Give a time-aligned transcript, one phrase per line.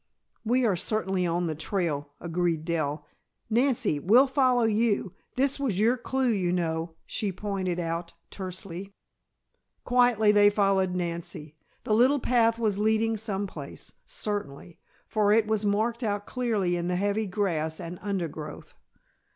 [0.43, 3.05] "We are certainly on the trail," agreed Dell.
[3.51, 8.95] "Nancy, we'll follow you; this was your clue, you know," she pointed out tersely.
[9.83, 11.55] Quietly they followed Nancy.
[11.83, 16.87] The little path was leading some place, certainly, for it was marked out clearly in
[16.87, 18.73] the heavy grass and undergrowth.